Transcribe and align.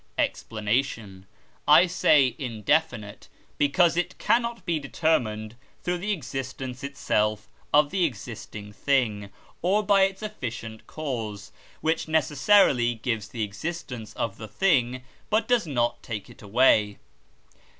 Explanation. 0.17 1.27
I 1.67 1.85
say 1.85 2.35
indefinite, 2.39 3.29
because 3.59 3.95
it 3.95 4.17
cannot 4.17 4.65
be 4.65 4.79
determined 4.79 5.55
through 5.83 5.99
the 5.99 6.11
existence 6.11 6.83
itself 6.83 7.47
of 7.71 7.91
the 7.91 8.03
existing 8.03 8.73
thing, 8.73 9.29
or 9.61 9.83
by 9.83 10.01
its 10.05 10.23
efficient 10.23 10.87
cause, 10.87 11.51
which 11.81 12.07
necessarily 12.07 12.95
gives 12.95 13.27
the 13.27 13.43
existence 13.43 14.13
of 14.13 14.37
the 14.37 14.47
thing, 14.47 15.03
but 15.29 15.47
does 15.47 15.67
not 15.67 16.01
take 16.01 16.31
it 16.31 16.41
away. 16.41 16.97